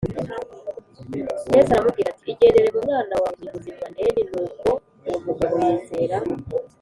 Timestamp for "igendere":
2.33-2.67